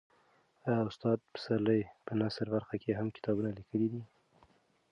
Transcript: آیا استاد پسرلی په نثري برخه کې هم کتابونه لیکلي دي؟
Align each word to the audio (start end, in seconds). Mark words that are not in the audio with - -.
آیا 0.67 0.81
استاد 0.89 1.19
پسرلی 1.31 1.81
په 2.05 2.11
نثري 2.21 2.49
برخه 2.55 2.75
کې 2.81 2.91
هم 2.99 3.07
کتابونه 3.15 3.49
لیکلي 3.57 3.87
دي؟ 3.93 4.01